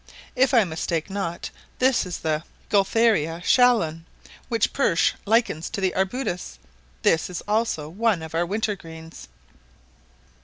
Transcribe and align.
If 0.35 0.51
I 0.51 0.63
mistake 0.63 1.11
not, 1.11 1.51
this 1.77 2.07
is 2.07 2.17
the 2.21 2.41
Gualtheria 2.71 3.39
Shallon, 3.45 4.05
which 4.49 4.73
Pursh 4.73 5.13
likens 5.27 5.69
to 5.69 5.79
the 5.79 5.93
arbutus: 5.93 6.57
this 7.03 7.29
is 7.29 7.43
also 7.47 7.87
one 7.87 8.23
of 8.23 8.33
our 8.33 8.43
winter 8.47 8.75
greens. 8.75 9.27